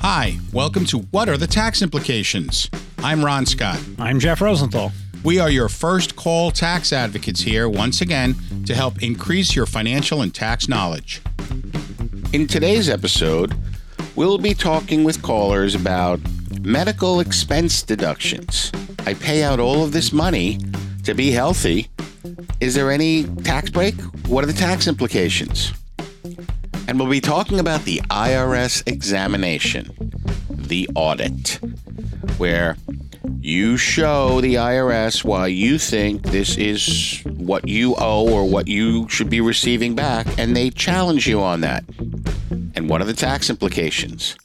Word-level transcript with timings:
Hi, 0.00 0.38
welcome 0.52 0.84
to 0.86 0.98
What 0.98 1.28
Are 1.28 1.36
the 1.36 1.48
Tax 1.48 1.82
Implications? 1.82 2.70
I'm 2.98 3.24
Ron 3.24 3.44
Scott. 3.44 3.80
I'm 3.98 4.20
Jeff 4.20 4.40
Rosenthal. 4.40 4.92
We 5.24 5.40
are 5.40 5.50
your 5.50 5.68
first 5.68 6.14
call 6.14 6.52
tax 6.52 6.92
advocates 6.92 7.40
here 7.40 7.68
once 7.68 8.00
again 8.00 8.36
to 8.66 8.74
help 8.74 9.02
increase 9.02 9.56
your 9.56 9.66
financial 9.66 10.22
and 10.22 10.32
tax 10.32 10.68
knowledge. 10.68 11.20
In 12.32 12.46
today's 12.46 12.88
episode, 12.88 13.56
we'll 14.14 14.38
be 14.38 14.54
talking 14.54 15.02
with 15.02 15.22
callers 15.22 15.74
about 15.74 16.20
medical 16.60 17.18
expense 17.18 17.82
deductions. 17.82 18.70
I 19.06 19.14
pay 19.14 19.42
out 19.42 19.58
all 19.58 19.82
of 19.82 19.92
this 19.92 20.12
money 20.12 20.60
to 21.02 21.14
be 21.14 21.32
healthy. 21.32 21.88
Is 22.60 22.74
there 22.74 22.90
any 22.90 23.24
tax 23.42 23.70
break? 23.70 23.94
What 24.28 24.44
are 24.44 24.48
the 24.48 24.52
tax 24.52 24.86
implications? 24.86 25.72
And 26.88 26.98
we'll 26.98 27.10
be 27.10 27.20
talking 27.20 27.58
about 27.58 27.82
the 27.82 27.98
IRS 28.10 28.86
examination, 28.86 30.12
the 30.48 30.88
audit, 30.94 31.58
where 32.38 32.76
you 33.40 33.76
show 33.76 34.40
the 34.40 34.54
IRS 34.54 35.24
why 35.24 35.48
you 35.48 35.78
think 35.78 36.22
this 36.22 36.56
is 36.56 37.22
what 37.24 37.66
you 37.66 37.94
owe 37.98 38.28
or 38.28 38.48
what 38.48 38.68
you 38.68 39.08
should 39.08 39.30
be 39.30 39.40
receiving 39.40 39.94
back, 39.94 40.26
and 40.38 40.56
they 40.56 40.70
challenge 40.70 41.26
you 41.26 41.40
on 41.40 41.60
that. 41.60 41.84
And 42.74 42.88
what 42.88 43.00
are 43.00 43.04
the 43.04 43.14
tax 43.14 43.50
implications? 43.50 44.36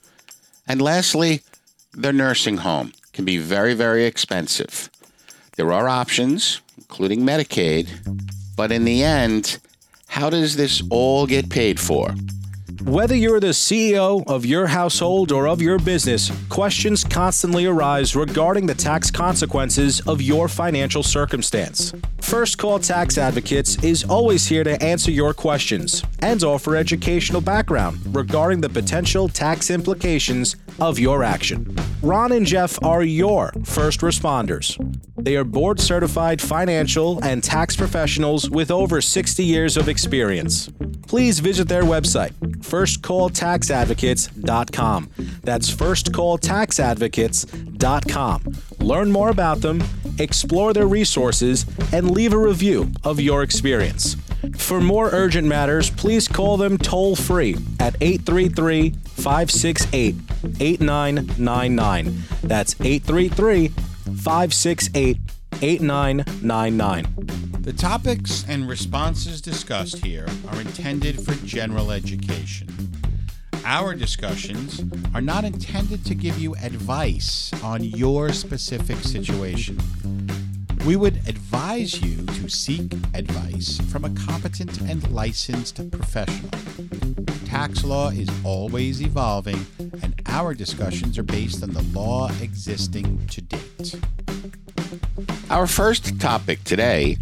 And 0.67 0.81
lastly, 0.81 1.41
the 1.93 2.13
nursing 2.13 2.57
home 2.57 2.93
can 3.13 3.25
be 3.25 3.37
very, 3.37 3.73
very 3.73 4.05
expensive. 4.05 4.89
There 5.57 5.73
are 5.73 5.89
options, 5.89 6.61
including 6.77 7.21
Medicaid, 7.21 7.89
but 8.55 8.71
in 8.71 8.85
the 8.85 9.03
end, 9.03 9.59
how 10.11 10.29
does 10.29 10.57
this 10.57 10.83
all 10.89 11.25
get 11.25 11.49
paid 11.49 11.79
for? 11.79 12.13
Whether 12.85 13.15
you're 13.15 13.39
the 13.39 13.47
CEO 13.47 14.23
of 14.27 14.43
your 14.43 14.65
household 14.65 15.31
or 15.31 15.47
of 15.47 15.61
your 15.61 15.77
business, 15.77 16.31
questions 16.49 17.03
constantly 17.03 17.67
arise 17.67 18.15
regarding 18.15 18.65
the 18.65 18.73
tax 18.73 19.11
consequences 19.11 20.01
of 20.07 20.19
your 20.19 20.47
financial 20.47 21.03
circumstance. 21.03 21.93
First 22.19 22.57
Call 22.57 22.79
Tax 22.79 23.17
Advocates 23.17 23.83
is 23.83 24.03
always 24.05 24.47
here 24.47 24.63
to 24.63 24.81
answer 24.81 25.11
your 25.11 25.33
questions 25.33 26.03
and 26.19 26.43
offer 26.43 26.75
educational 26.75 27.41
background 27.41 27.99
regarding 28.15 28.61
the 28.61 28.69
potential 28.69 29.27
tax 29.27 29.69
implications 29.69 30.55
of 30.79 30.97
your 30.97 31.23
action. 31.23 31.77
Ron 32.01 32.31
and 32.31 32.45
Jeff 32.45 32.81
are 32.83 33.03
your 33.03 33.51
first 33.63 34.01
responders. 34.01 34.75
They 35.17 35.35
are 35.35 35.43
board 35.43 35.79
certified 35.79 36.41
financial 36.41 37.23
and 37.23 37.43
tax 37.43 37.75
professionals 37.75 38.49
with 38.49 38.71
over 38.71 39.01
60 39.01 39.43
years 39.43 39.77
of 39.77 39.87
experience. 39.87 40.69
Please 41.07 41.39
visit 41.39 41.67
their 41.67 41.83
website, 41.83 42.31
firstcalltaxadvocates.com. 42.61 45.09
That's 45.43 45.71
firstcalltaxadvocates.com. 45.71 48.55
Learn 48.79 49.11
more 49.11 49.29
about 49.29 49.61
them, 49.61 49.83
explore 50.19 50.73
their 50.73 50.87
resources, 50.87 51.65
and 51.91 52.11
leave 52.11 52.33
a 52.33 52.37
review 52.37 52.91
of 53.03 53.19
your 53.19 53.41
experience. 53.43 54.15
For 54.57 54.81
more 54.81 55.09
urgent 55.11 55.47
matters, 55.47 55.89
please 55.89 56.27
call 56.27 56.57
them 56.57 56.77
toll 56.77 57.15
free 57.15 57.55
at 57.79 57.95
833 58.01 58.89
568 58.89 60.15
8999. 60.59 62.23
That's 62.43 62.75
833 62.81 63.67
568 63.67 65.17
8999. 65.61 67.20
The 67.61 67.73
topics 67.73 68.43
and 68.47 68.67
responses 68.67 69.39
discussed 69.39 70.03
here 70.03 70.25
are 70.47 70.59
intended 70.59 71.23
for 71.23 71.33
general 71.45 71.91
education. 71.91 72.67
Our 73.63 73.93
discussions 73.93 74.83
are 75.13 75.21
not 75.21 75.45
intended 75.45 76.03
to 76.05 76.15
give 76.15 76.39
you 76.39 76.55
advice 76.55 77.51
on 77.61 77.83
your 77.83 78.33
specific 78.33 78.97
situation. 78.97 79.79
We 80.87 80.95
would 80.95 81.17
advise 81.27 82.01
you 82.01 82.25
to 82.25 82.49
seek 82.49 82.93
advice 83.13 83.79
from 83.91 84.05
a 84.05 84.09
competent 84.09 84.81
and 84.81 85.07
licensed 85.11 85.91
professional. 85.91 86.49
Tax 87.45 87.83
law 87.83 88.09
is 88.09 88.27
always 88.43 89.03
evolving, 89.03 89.67
and 90.01 90.19
our 90.25 90.55
discussions 90.55 91.19
are 91.19 91.23
based 91.23 91.61
on 91.61 91.73
the 91.73 91.83
law 91.93 92.31
existing 92.41 93.27
to 93.27 93.41
date. 93.41 93.95
Our 95.51 95.67
first 95.67 96.19
topic 96.19 96.63
today 96.63 97.17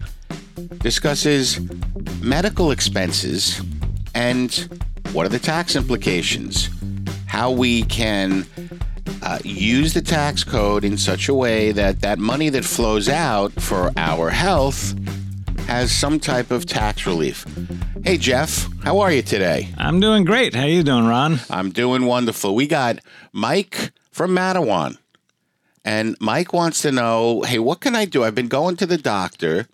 discusses 0.80 1.60
medical 2.22 2.72
expenses 2.72 3.62
and 4.14 4.68
what 5.12 5.26
are 5.26 5.30
the 5.30 5.40
tax 5.40 5.76
implications? 5.76 6.70
How 7.26 7.52
we 7.52 7.84
can 7.84 8.46
uh, 9.22 9.40
use 9.44 9.94
the 9.94 10.02
tax 10.02 10.44
code 10.44 10.84
in 10.84 10.98
such 10.98 11.30
a 11.30 11.34
way 11.34 11.72
that 11.72 12.02
that 12.02 12.20
money 12.20 12.50
that 12.50 12.66
flows 12.66 13.10
out 13.10 13.52
for 13.54 13.92
our 13.98 14.30
health 14.30 14.96
has 15.68 15.92
some 15.92 16.20
type 16.20 16.52
of 16.52 16.66
tax 16.66 17.06
relief. 17.06 17.46
Hey 18.04 18.18
Jeff, 18.18 18.68
how 18.84 19.00
are 19.00 19.12
you 19.12 19.22
today? 19.22 19.70
I'm 19.78 20.00
doing 20.00 20.26
great. 20.26 20.56
How 20.56 20.64
are 20.64 20.68
you 20.68 20.84
doing, 20.84 21.06
Ron? 21.06 21.40
I'm 21.50 21.70
doing 21.72 22.06
wonderful. 22.06 22.56
We 22.56 22.66
got 22.68 23.00
Mike 23.34 23.92
from 24.12 24.32
Matawan. 24.32 24.98
And 25.86 26.18
Mike 26.20 26.54
wants 26.54 26.82
to 26.82 26.92
know, 26.92 27.42
hey, 27.44 27.60
what 27.60 27.82
can 27.82 27.96
I 27.96 28.06
do? 28.06 28.24
I've 28.24 28.36
been 28.36 28.48
going 28.48 28.76
to 28.78 28.86
the 28.86 28.98
doctor 28.98 29.68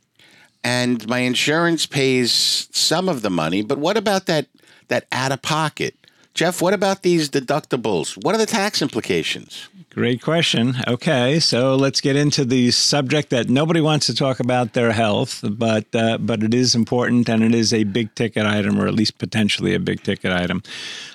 and 0.65 1.07
my 1.07 1.19
insurance 1.19 1.85
pays 1.85 2.67
some 2.71 3.07
of 3.07 3.21
the 3.21 3.29
money, 3.29 3.61
but 3.61 3.77
what 3.77 3.97
about 3.97 4.25
that 4.25 4.47
that 4.87 5.05
out 5.11 5.31
of 5.31 5.43
pocket? 5.43 5.95
Jeff, 6.35 6.61
what 6.61 6.73
about 6.73 7.01
these 7.01 7.29
deductibles? 7.29 8.21
What 8.21 8.35
are 8.35 8.37
the 8.37 8.45
tax 8.45 8.81
implications? 8.81 9.69
Great 9.89 10.21
question. 10.21 10.75
Okay, 10.85 11.39
so 11.39 11.77
let's 11.77 12.01
get 12.01 12.17
into 12.17 12.43
the 12.43 12.71
subject 12.71 13.29
that 13.29 13.47
nobody 13.47 13.79
wants 13.79 14.07
to 14.07 14.13
talk 14.13 14.41
about 14.41 14.73
their 14.73 14.91
health, 14.91 15.39
but 15.49 15.85
uh, 15.95 16.17
but 16.17 16.43
it 16.43 16.53
is 16.53 16.75
important 16.75 17.29
and 17.29 17.41
it 17.41 17.55
is 17.55 17.71
a 17.71 17.85
big 17.85 18.13
ticket 18.15 18.45
item, 18.45 18.77
or 18.77 18.87
at 18.87 18.93
least 18.93 19.17
potentially 19.17 19.73
a 19.73 19.79
big 19.79 20.03
ticket 20.03 20.33
item. 20.33 20.61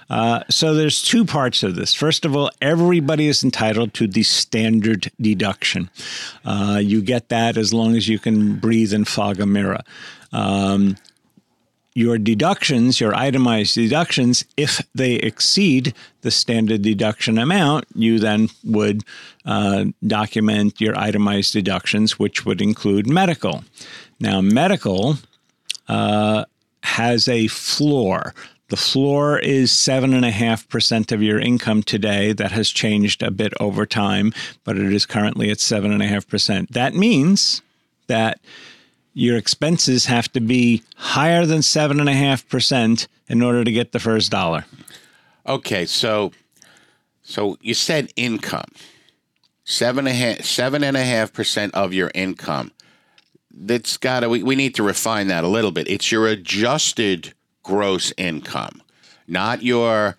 Uh, 0.09 0.45
so 0.49 0.73
there's 0.73 1.03
two 1.03 1.27
parts 1.27 1.63
of 1.63 1.77
this. 1.77 1.93
First 1.93 2.25
of 2.25 2.35
all, 2.35 2.51
everybody 2.63 3.29
is 3.29 3.45
entitled 3.45 3.93
to 3.95 4.07
the 4.07 4.23
standard 4.23 5.13
deduction. 5.21 5.91
Uh, 6.47 6.81
you 6.83 7.03
get 7.03 7.29
that 7.29 7.59
as 7.59 7.75
long 7.75 7.95
as 7.95 8.09
you 8.09 8.19
can 8.19 8.57
breathe 8.57 8.95
and 8.95 9.07
fog 9.07 9.39
a 9.41 9.47
mirror. 9.47 9.81
Um, 10.33 10.97
your 11.95 12.19
deductions, 12.19 13.01
your 13.01 13.15
itemized 13.15 13.75
deductions, 13.75 14.45
if 14.57 14.81
they 14.95 15.15
exceed 15.15 15.95
the 16.23 16.31
standard 16.31 16.83
deduction 16.83 17.39
amount, 17.39 17.85
you 17.95 18.19
then 18.19 18.49
would 18.65 19.03
uh, 19.45 19.87
document 20.07 20.81
your 20.81 20.97
itemized 20.97 21.53
deductions, 21.53 22.19
which 22.19 22.47
would 22.47 22.61
include 22.61 23.09
medical. 23.09 23.65
Now, 24.21 24.41
medical 24.41 25.17
uh, 25.89 26.45
has 26.83 27.29
a 27.29 27.49
floor. 27.49 28.35
The 28.69 28.77
floor 28.77 29.41
is 29.41 29.73
7.5% 29.73 31.11
of 31.11 31.23
your 31.23 31.41
income 31.41 31.83
today. 31.83 32.33
That 32.33 32.53
has 32.53 32.71
changed 32.71 33.23
a 33.23 33.33
bit 33.33 33.53
over 33.59 33.85
time, 33.85 34.33
but 34.63 34.79
it 34.79 34.93
is 34.93 35.07
currently 35.07 35.51
at 35.51 35.59
7.5%. 35.59 36.69
That 36.69 36.95
means 36.95 37.63
that 38.07 38.41
your 39.13 39.37
expenses 39.37 40.07
have 40.07 40.31
to 40.33 40.41
be 40.41 40.83
higher 40.97 41.45
than 41.47 41.59
7.5% 41.59 43.07
in 43.29 43.43
order 43.43 43.65
to 43.65 43.73
get 43.73 43.93
the 43.93 43.99
first 43.99 44.31
dollar. 44.31 44.65
Okay, 45.47 45.87
so 45.87 46.33
so 47.23 47.57
you 47.61 47.75
said 47.75 48.13
income. 48.17 48.71
Seven 49.65 50.07
and 50.07 50.17
a 50.17 50.19
half 50.19 50.45
seven 50.45 50.83
and 50.83 50.97
a 50.97 51.05
half 51.05 51.33
percent 51.33 51.75
of 51.75 51.93
your 51.93 52.11
income. 52.15 52.73
That's 53.53 53.97
gotta 53.97 54.29
we, 54.29 54.43
we 54.43 54.57
need 54.57 54.75
to 54.77 54.83
refine 54.83 55.29
that 55.29 55.45
a 55.45 55.49
little 55.49 55.71
bit. 55.71 55.89
It's 55.89 56.11
your 56.11 56.27
adjusted 56.27 57.35
gross 57.63 58.13
income, 58.17 58.83
not 59.29 59.63
your 59.63 60.17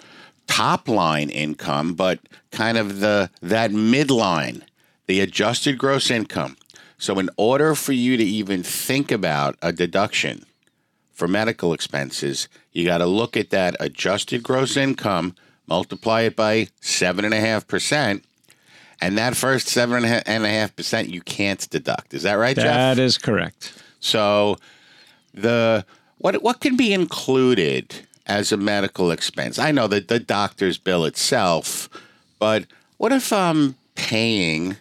top 0.48 0.88
line 0.88 1.30
income, 1.30 1.96
but 1.96 2.20
kind 2.52 2.78
of 2.78 3.00
the 3.00 3.30
that 3.42 3.72
midline, 3.72 4.64
the 5.08 5.20
adjusted 5.20 5.78
gross 5.78 6.10
income. 6.10 6.56
So, 7.02 7.18
in 7.18 7.32
order 7.36 7.74
for 7.74 7.94
you 7.94 8.16
to 8.16 8.24
even 8.24 8.62
think 8.62 9.12
about 9.12 9.58
a 9.64 9.74
deduction 9.74 10.46
for 11.12 11.28
medical 11.28 11.74
expenses, 11.74 12.48
you 12.74 12.86
got 12.86 13.00
to 13.00 13.08
look 13.08 13.36
at 13.36 13.50
that 13.50 13.76
adjusted 13.80 14.44
gross 14.44 14.78
income, 14.78 15.36
multiply 15.66 16.22
it 16.22 16.36
by 16.36 16.68
seven 16.80 17.26
and 17.26 17.34
a 17.34 17.40
half 17.40 17.68
percent, 17.68 18.24
and 19.02 19.18
that 19.18 19.36
first 19.36 19.68
seven 19.68 20.06
and 20.06 20.46
a 20.46 20.48
half 20.48 20.76
percent 20.76 21.10
you 21.10 21.22
can't 21.22 21.68
deduct. 21.72 22.14
Is 22.14 22.22
that 22.22 22.36
right, 22.36 22.56
Jeff? 22.56 22.66
That 22.66 23.00
is 23.00 23.18
correct. 23.18 23.74
So, 24.00 24.60
the 25.34 25.84
what 26.20 26.44
what 26.44 26.60
can 26.60 26.78
be 26.78 26.94
included 26.94 27.96
as 28.28 28.52
a 28.52 28.58
medical 28.58 29.10
expense? 29.10 29.58
I 29.58 29.72
know 29.72 29.88
that 29.88 30.08
the 30.08 30.20
doctor's 30.20 30.78
bill 30.78 31.06
itself, 31.06 31.90
but 32.38 32.66
what 32.98 33.12
if 33.12 33.34
I'm 33.34 33.74
paying 33.96 34.78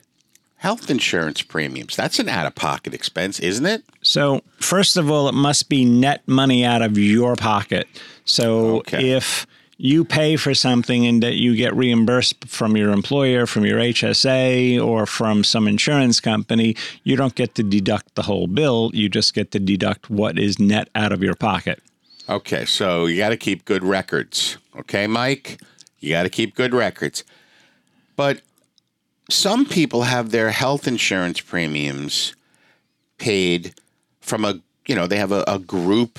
health 0.60 0.90
insurance 0.90 1.40
premiums. 1.40 1.96
That's 1.96 2.18
an 2.18 2.28
out 2.28 2.46
of 2.46 2.54
pocket 2.54 2.92
expense, 2.92 3.40
isn't 3.40 3.64
it? 3.64 3.82
So, 4.02 4.42
first 4.58 4.98
of 4.98 5.10
all, 5.10 5.26
it 5.28 5.34
must 5.34 5.68
be 5.70 5.86
net 5.86 6.20
money 6.28 6.64
out 6.66 6.82
of 6.82 6.98
your 6.98 7.34
pocket. 7.34 7.88
So, 8.26 8.80
Okay. 8.80 9.10
if 9.12 9.46
you 9.78 10.04
pay 10.04 10.36
for 10.36 10.52
something 10.54 11.06
and 11.06 11.22
that 11.22 11.36
you 11.36 11.56
get 11.56 11.74
reimbursed 11.74 12.44
from 12.46 12.76
your 12.76 12.90
employer, 12.90 13.46
from 13.46 13.64
your 13.64 13.78
HSA, 13.80 14.78
or 14.78 15.06
from 15.06 15.44
some 15.44 15.66
insurance 15.66 16.20
company, 16.20 16.76
you 17.04 17.16
don't 17.16 17.34
get 17.34 17.54
to 17.54 17.62
deduct 17.62 18.14
the 18.14 18.22
whole 18.22 18.46
bill. 18.46 18.90
You 18.92 19.08
just 19.08 19.32
get 19.32 19.52
to 19.52 19.58
deduct 19.58 20.10
what 20.10 20.38
is 20.38 20.58
net 20.58 20.90
out 20.94 21.12
of 21.12 21.22
your 21.22 21.34
pocket. 21.34 21.82
Okay, 22.28 22.66
so 22.66 23.06
you 23.06 23.16
got 23.16 23.30
to 23.30 23.38
keep 23.38 23.64
good 23.64 23.82
records. 23.82 24.58
Okay, 24.78 25.06
Mike? 25.06 25.58
You 26.00 26.10
got 26.10 26.24
to 26.24 26.28
keep 26.28 26.54
good 26.54 26.74
records. 26.74 27.24
But 28.16 28.42
some 29.32 29.64
people 29.64 30.02
have 30.02 30.30
their 30.30 30.50
health 30.50 30.86
insurance 30.86 31.40
premiums 31.40 32.34
paid 33.18 33.74
from 34.20 34.44
a, 34.44 34.60
you 34.86 34.94
know, 34.94 35.06
they 35.06 35.16
have 35.16 35.32
a, 35.32 35.44
a 35.46 35.58
group 35.58 36.18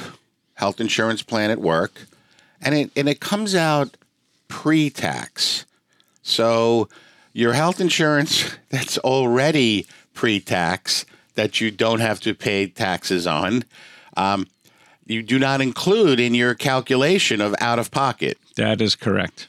health 0.56 0.80
insurance 0.80 1.22
plan 1.22 1.52
at 1.52 1.60
work 1.60 2.08
and 2.62 2.75
it 2.75 2.92
and 2.96 3.10
it 3.10 3.19
comes 3.19 3.56
out 3.56 3.98
pre-tax. 4.48 5.66
So 6.22 6.90
your 7.34 7.54
health 7.54 7.81
insurance 7.81 8.56
that's 8.69 8.98
already 9.00 9.88
pre-tax 10.13 11.06
that 11.36 11.62
you 11.62 11.72
don't 11.72 12.02
have 12.02 12.19
to 12.22 12.36
pay 12.36 12.68
taxes 12.68 13.25
on 13.25 13.63
um, 14.18 14.48
you 15.06 15.22
do 15.22 15.40
not 15.40 15.62
include 15.62 16.19
in 16.19 16.34
your 16.34 16.54
calculation 16.54 17.42
of 17.42 17.56
out 17.60 17.80
of 17.80 17.92
pocket. 17.92 18.38
That 18.56 18.81
is 18.81 18.96
correct. 18.96 19.48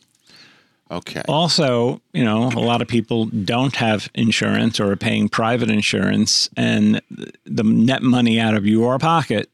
Okay. 0.92 1.22
Also, 1.26 2.02
you 2.12 2.22
know, 2.22 2.48
a 2.48 2.60
lot 2.60 2.82
of 2.82 2.88
people 2.88 3.24
don't 3.24 3.74
have 3.76 4.10
insurance 4.14 4.78
or 4.78 4.92
are 4.92 4.96
paying 4.96 5.30
private 5.30 5.70
insurance, 5.70 6.50
and 6.54 7.00
the 7.44 7.64
net 7.64 8.02
money 8.02 8.38
out 8.38 8.54
of 8.54 8.66
your 8.66 8.98
pocket, 8.98 9.48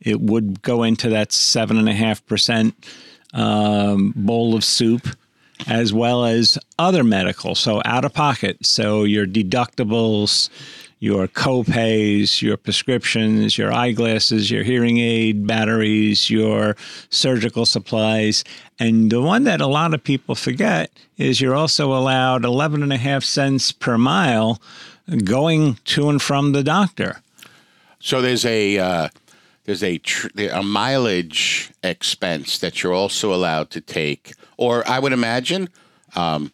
it 0.00 0.22
would 0.22 0.62
go 0.62 0.82
into 0.82 1.10
that 1.10 1.32
seven 1.32 1.76
and 1.76 1.88
a 1.88 1.92
half 1.92 2.24
percent 2.24 2.74
um, 3.34 4.14
bowl 4.16 4.54
of 4.54 4.64
soup, 4.64 5.06
as 5.66 5.92
well 5.92 6.24
as 6.24 6.58
other 6.78 7.04
medical. 7.04 7.54
So 7.54 7.82
out 7.84 8.06
of 8.06 8.14
pocket. 8.14 8.64
So 8.64 9.04
your 9.04 9.26
deductibles, 9.26 10.48
your 11.04 11.28
co-pays, 11.28 12.40
your 12.40 12.56
prescriptions, 12.56 13.58
your 13.58 13.70
eyeglasses, 13.70 14.50
your 14.50 14.62
hearing 14.62 14.96
aid 14.96 15.46
batteries, 15.46 16.30
your 16.30 16.74
surgical 17.10 17.66
supplies. 17.66 18.42
And 18.78 19.12
the 19.12 19.20
one 19.20 19.44
that 19.44 19.60
a 19.60 19.66
lot 19.66 19.92
of 19.92 20.02
people 20.02 20.34
forget 20.34 20.90
is 21.18 21.42
you're 21.42 21.54
also 21.54 21.92
allowed 21.92 22.46
11 22.46 22.82
and 22.82 22.90
a 22.90 22.96
half 22.96 23.22
cents 23.22 23.70
per 23.70 23.98
mile 23.98 24.62
going 25.24 25.76
to 25.84 26.08
and 26.08 26.22
from 26.22 26.52
the 26.52 26.62
doctor. 26.62 27.20
So 28.00 28.22
there's 28.22 28.46
a 28.46 28.78
uh, 28.78 29.08
there's 29.64 29.82
a 29.82 29.98
tr- 29.98 30.28
a 30.52 30.62
mileage 30.62 31.70
expense 31.82 32.58
that 32.60 32.82
you're 32.82 32.94
also 32.94 33.34
allowed 33.34 33.68
to 33.72 33.82
take, 33.82 34.32
or 34.56 34.82
I 34.88 35.00
would 35.00 35.12
imagine. 35.12 35.68
Um, 36.16 36.50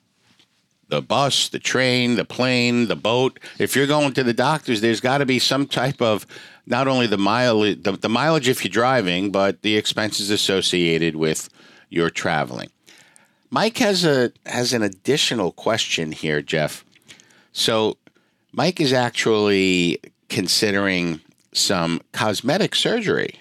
the 0.90 1.00
bus, 1.00 1.48
the 1.48 1.58
train, 1.58 2.16
the 2.16 2.24
plane, 2.24 2.88
the 2.88 2.96
boat. 2.96 3.38
If 3.58 3.74
you're 3.74 3.86
going 3.86 4.12
to 4.14 4.24
the 4.24 4.34
doctors, 4.34 4.80
there's 4.80 5.00
got 5.00 5.18
to 5.18 5.26
be 5.26 5.38
some 5.38 5.66
type 5.66 6.02
of 6.02 6.26
not 6.66 6.88
only 6.88 7.06
the 7.06 7.18
mileage, 7.18 7.82
the, 7.82 7.92
the 7.92 8.08
mileage 8.08 8.48
if 8.48 8.64
you're 8.64 8.70
driving, 8.70 9.30
but 9.30 9.62
the 9.62 9.76
expenses 9.76 10.30
associated 10.30 11.16
with 11.16 11.48
your 11.88 12.10
traveling. 12.10 12.70
Mike 13.50 13.78
has 13.78 14.04
a 14.04 14.32
has 14.46 14.72
an 14.72 14.82
additional 14.82 15.52
question 15.52 16.12
here, 16.12 16.40
Jeff. 16.40 16.84
So, 17.52 17.96
Mike 18.52 18.80
is 18.80 18.92
actually 18.92 19.98
considering 20.28 21.20
some 21.52 22.00
cosmetic 22.12 22.76
surgery. 22.76 23.40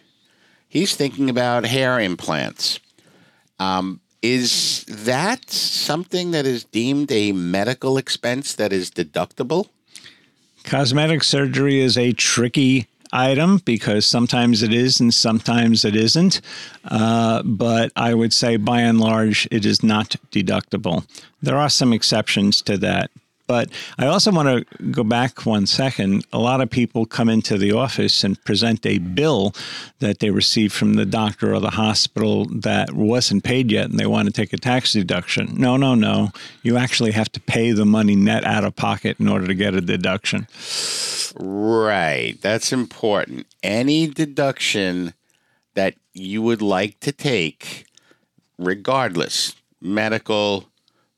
He's 0.68 0.95
thinking 0.95 1.30
about 1.30 1.66
hair 1.66 2.00
implants. 2.00 2.80
Um, 3.60 4.00
is 4.21 4.83
that 4.86 5.50
something 5.50 6.31
that 6.31 6.45
is 6.45 6.66
deemed 6.66 7.12
a 7.12 7.31
medical 7.31 7.98
expense 7.98 8.54
that 8.56 8.74
is 8.74 8.92
deductible? 8.92 9.69
Cosmetic 10.63 11.24
surgery 11.24 11.80
is 11.80 11.98
a 11.98 12.12
tricky 12.13 12.88
item 13.12 13.57
because 13.66 14.06
sometimes 14.06 14.62
it 14.62 14.74
is 14.74 15.00
and 15.00 15.13
sometimes 15.13 15.83
it 15.86 15.95
isn't. 15.95 16.42
Uh, 16.86 17.42
but 17.44 17.92
I 17.95 18.13
would 18.13 18.33
say 18.33 18.57
by 18.57 18.81
and 18.81 19.00
large, 19.00 19.48
it 19.51 19.66
is 19.66 19.81
not 19.81 20.16
deductible. 20.31 21.07
There 21.42 21.57
are 21.57 21.69
some 21.69 21.94
exceptions 21.94 22.62
to 22.63 22.77
that. 22.80 23.10
But 23.50 23.72
I 23.98 24.06
also 24.06 24.31
want 24.31 24.48
to 24.48 24.86
go 24.92 25.04
back 25.04 25.44
one 25.44 25.66
second. 25.66 26.24
A 26.31 26.38
lot 26.38 26.62
of 26.62 26.69
people 26.69 27.07
come 27.07 27.30
into 27.30 27.57
the 27.57 27.72
office 27.72 28.24
and 28.24 28.42
present 28.46 28.86
a 28.86 29.00
bill 29.00 29.56
that 29.98 30.19
they 30.19 30.30
received 30.30 30.72
from 30.72 30.94
the 30.94 31.06
doctor 31.06 31.56
or 31.56 31.60
the 31.60 31.72
hospital 31.72 32.46
that 32.46 32.94
wasn't 32.94 33.44
paid 33.44 33.72
yet, 33.72 33.90
and 33.90 34.00
they 34.00 34.06
want 34.06 34.28
to 34.28 34.31
take 34.31 34.54
a 34.54 34.57
tax 34.57 34.94
deduction. 34.94 35.56
No, 35.57 35.78
no, 35.78 35.96
no. 35.96 36.30
You 36.62 36.78
actually 36.78 37.10
have 37.13 37.31
to 37.31 37.40
pay 37.40 37.72
the 37.72 37.88
money 37.88 38.16
net 38.16 38.46
out 38.46 38.66
of 38.66 38.75
pocket 38.75 39.19
in 39.19 39.28
order 39.28 39.48
to 39.48 39.56
get 39.56 39.74
a 39.74 39.81
deduction. 39.81 40.48
Right. 41.36 42.38
That's 42.42 42.72
important. 42.72 43.48
Any 43.63 44.06
deduction 44.06 45.16
that 45.74 45.95
you 46.13 46.44
would 46.44 46.62
like 46.62 47.00
to 47.00 47.12
take, 47.12 47.88
regardless 48.60 49.56
medical, 49.81 50.66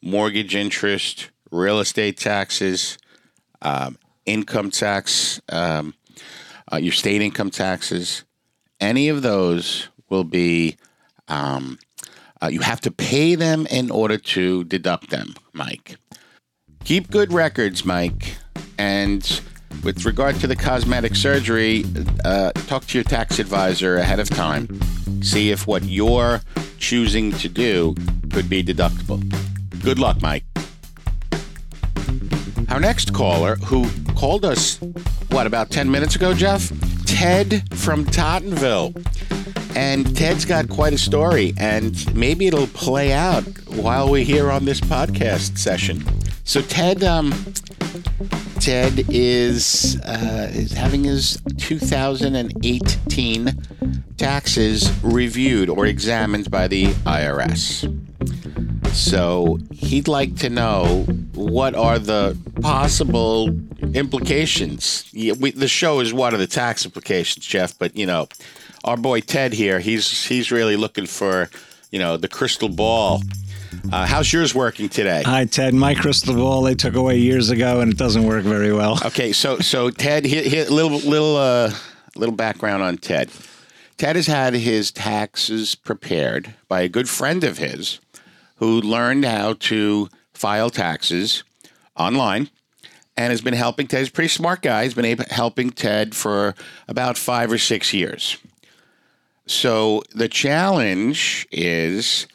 mortgage 0.01 0.55
interest, 0.55 1.30
real 1.51 1.79
estate 1.79 2.17
taxes, 2.17 2.97
um, 3.61 3.97
income 4.25 4.71
tax, 4.71 5.41
um, 5.49 5.93
uh, 6.71 6.77
your 6.77 6.93
state 6.93 7.21
income 7.21 7.51
taxes, 7.51 8.23
any 8.79 9.09
of 9.09 9.21
those 9.21 9.89
will 10.09 10.23
be, 10.23 10.77
um, 11.27 11.77
uh, 12.41 12.47
you 12.47 12.61
have 12.61 12.81
to 12.81 12.91
pay 12.91 13.35
them 13.35 13.67
in 13.67 13.91
order 13.91 14.17
to 14.17 14.63
deduct 14.63 15.09
them, 15.09 15.35
Mike. 15.53 15.97
Keep 16.83 17.11
good 17.11 17.31
records, 17.31 17.85
Mike. 17.85 18.37
And 18.77 19.41
with 19.83 20.05
regard 20.05 20.35
to 20.37 20.47
the 20.47 20.55
cosmetic 20.55 21.15
surgery, 21.15 21.85
uh, 22.25 22.51
talk 22.51 22.85
to 22.87 22.97
your 22.97 23.03
tax 23.03 23.39
advisor 23.39 23.97
ahead 23.97 24.19
of 24.19 24.29
time. 24.29 24.67
See 25.21 25.51
if 25.51 25.67
what 25.67 25.83
you're 25.83 26.41
choosing 26.79 27.31
to 27.33 27.47
do 27.47 27.95
could 28.31 28.49
be 28.49 28.63
deductible. 28.63 29.21
Good 29.83 29.99
luck, 29.99 30.21
Mike. 30.21 30.50
Our 32.71 32.79
next 32.79 33.13
caller, 33.13 33.57
who 33.57 33.85
called 34.15 34.45
us, 34.45 34.79
what, 35.29 35.45
about 35.45 35.69
10 35.71 35.91
minutes 35.91 36.15
ago, 36.15 36.33
Jeff? 36.33 36.71
Ted 37.05 37.69
from 37.77 38.05
Tottenville. 38.05 38.95
And 39.75 40.15
Ted's 40.15 40.45
got 40.45 40.69
quite 40.69 40.93
a 40.93 40.97
story, 40.97 41.53
and 41.57 42.15
maybe 42.15 42.47
it'll 42.47 42.67
play 42.67 43.11
out 43.11 43.43
while 43.67 44.09
we're 44.09 44.23
here 44.23 44.49
on 44.49 44.63
this 44.63 44.79
podcast 44.79 45.57
session. 45.57 46.01
So, 46.45 46.61
Ted, 46.61 47.03
um, 47.03 47.33
Ted 48.61 49.03
is 49.09 49.99
uh, 50.05 50.49
is 50.53 50.71
having 50.71 51.03
his 51.03 51.41
2018 51.57 53.51
taxes 54.15 54.89
reviewed 55.03 55.67
or 55.67 55.87
examined 55.87 56.49
by 56.49 56.69
the 56.69 56.85
IRS. 56.85 57.85
So 58.93 59.57
he'd 59.71 60.07
like 60.07 60.35
to 60.37 60.49
know 60.49 61.05
what 61.33 61.75
are 61.75 61.97
the 61.97 62.37
possible 62.61 63.49
implications. 63.93 65.05
Yeah, 65.11 65.33
we, 65.33 65.51
the 65.51 65.67
show 65.67 65.99
is 65.99 66.13
one 66.13 66.33
of 66.33 66.39
the 66.39 66.47
tax 66.47 66.85
implications, 66.85 67.45
Jeff, 67.45 67.77
but 67.77 67.95
you 67.95 68.05
know, 68.05 68.27
our 68.83 68.97
boy 68.97 69.21
Ted 69.21 69.53
here, 69.53 69.79
he's 69.79 70.25
he's 70.25 70.51
really 70.51 70.75
looking 70.75 71.05
for 71.05 71.49
you 71.91 71.99
know 71.99 72.17
the 72.17 72.27
crystal 72.27 72.69
ball. 72.69 73.21
Uh, 73.91 74.05
how's 74.05 74.31
yours 74.31 74.53
working 74.53 74.89
today? 74.89 75.23
Hi, 75.23 75.45
Ted. 75.45 75.73
My 75.73 75.95
crystal 75.95 76.35
ball 76.35 76.61
they 76.61 76.75
took 76.75 76.95
away 76.95 77.17
years 77.17 77.49
ago, 77.49 77.79
and 77.81 77.91
it 77.91 77.97
doesn't 77.97 78.23
work 78.23 78.43
very 78.43 78.73
well. 78.73 78.99
Okay, 79.05 79.33
so 79.33 79.59
so 79.59 79.89
Ted, 79.89 80.25
here, 80.25 80.43
here 80.43 80.65
little 80.65 80.99
little 80.99 81.37
uh, 81.37 81.71
little 82.15 82.35
background 82.35 82.83
on 82.83 82.97
Ted. 82.97 83.29
Ted 83.97 84.15
has 84.15 84.27
had 84.27 84.55
his 84.55 84.91
taxes 84.91 85.75
prepared 85.75 86.55
by 86.67 86.81
a 86.81 86.89
good 86.89 87.07
friend 87.07 87.43
of 87.43 87.59
his, 87.59 87.99
who 88.55 88.81
learned 88.81 89.25
how 89.25 89.53
to 89.53 90.09
file 90.33 90.71
taxes 90.71 91.43
online, 91.95 92.49
and 93.17 93.31
has 93.31 93.41
been 93.41 93.53
helping 93.53 93.87
Ted. 93.87 93.99
He's 93.99 94.09
a 94.09 94.11
pretty 94.11 94.29
smart 94.29 94.61
guy. 94.61 94.83
He's 94.83 94.93
been 94.93 95.05
able, 95.05 95.25
helping 95.29 95.69
Ted 95.69 96.15
for 96.15 96.55
about 96.87 97.17
five 97.17 97.51
or 97.51 97.57
six 97.57 97.93
years. 97.93 98.37
So 99.47 100.03
the 100.15 100.29
challenge 100.29 101.47
is 101.51 102.27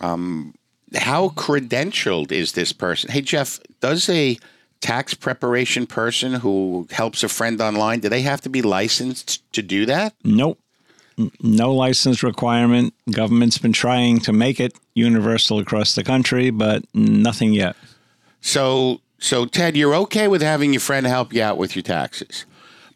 um, 0.00 0.54
how 0.94 1.30
credentialed 1.30 2.32
is 2.32 2.52
this 2.52 2.72
person? 2.72 3.10
Hey, 3.10 3.22
Jeff, 3.22 3.60
does 3.80 4.08
a 4.08 4.38
tax 4.80 5.14
preparation 5.14 5.86
person 5.86 6.34
who 6.34 6.86
helps 6.90 7.22
a 7.22 7.28
friend 7.28 7.60
online, 7.60 8.00
do 8.00 8.08
they 8.08 8.22
have 8.22 8.40
to 8.42 8.48
be 8.48 8.62
licensed 8.62 9.50
to 9.52 9.62
do 9.62 9.86
that? 9.86 10.14
Nope. 10.24 10.58
No 11.42 11.74
license 11.74 12.22
requirement. 12.22 12.94
Government's 13.10 13.58
been 13.58 13.74
trying 13.74 14.20
to 14.20 14.32
make 14.32 14.58
it 14.58 14.74
universal 14.94 15.58
across 15.58 15.94
the 15.94 16.02
country, 16.02 16.50
but 16.50 16.82
nothing 16.94 17.52
yet. 17.52 17.76
So 18.40 19.00
so 19.18 19.44
Ted, 19.46 19.76
you're 19.76 19.94
okay 19.94 20.28
with 20.28 20.42
having 20.42 20.72
your 20.72 20.80
friend 20.80 21.06
help 21.06 21.32
you 21.32 21.42
out 21.42 21.58
with 21.58 21.76
your 21.76 21.82
taxes, 21.82 22.46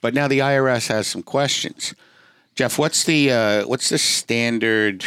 but 0.01 0.15
now 0.15 0.27
the 0.27 0.39
IRS 0.39 0.89
has 0.89 1.07
some 1.07 1.23
questions. 1.23 1.95
Jeff, 2.55 2.79
what's 2.79 3.05
the 3.05 3.31
uh, 3.31 3.67
what's 3.67 3.89
the 3.89 3.99
standard 3.99 5.05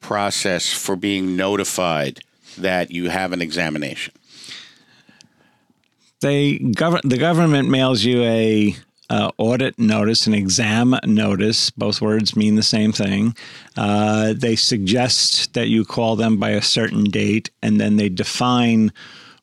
process 0.00 0.72
for 0.72 0.96
being 0.96 1.36
notified 1.36 2.20
that 2.58 2.90
you 2.90 3.10
have 3.10 3.32
an 3.32 3.42
examination? 3.42 4.14
They 6.20 6.58
gov- 6.58 7.00
the 7.02 7.16
government 7.16 7.70
mails 7.70 8.04
you 8.04 8.22
a 8.22 8.76
uh, 9.08 9.30
audit 9.38 9.78
notice, 9.78 10.26
an 10.26 10.34
exam 10.34 10.94
notice. 11.04 11.70
Both 11.70 12.00
words 12.00 12.36
mean 12.36 12.54
the 12.54 12.62
same 12.62 12.92
thing. 12.92 13.34
Uh, 13.76 14.34
they 14.36 14.54
suggest 14.54 15.54
that 15.54 15.68
you 15.68 15.84
call 15.84 16.16
them 16.16 16.38
by 16.38 16.50
a 16.50 16.62
certain 16.62 17.04
date, 17.04 17.50
and 17.62 17.80
then 17.80 17.96
they 17.96 18.08
define 18.08 18.92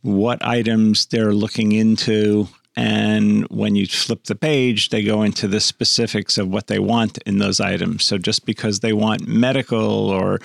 what 0.02 0.44
items 0.46 1.06
they're 1.08 1.34
looking 1.34 1.72
into. 1.72 2.48
And 2.76 3.48
when 3.50 3.76
you 3.76 3.88
flip 3.88 4.26
the 4.26 4.36
page, 4.36 4.90
they 4.90 5.04
go 5.04 5.24
into 5.24 5.48
the 5.48 5.60
specifics 5.60 6.38
of 6.38 6.50
what 6.50 6.68
they 6.68 6.80
want 6.80 7.18
in 7.26 7.40
those 7.40 7.60
items. 7.60 8.04
So 8.04 8.18
just 8.18 8.46
because 8.46 8.82
they 8.82 8.94
want 8.94 9.28
medical 9.28 10.10
or 10.10 10.40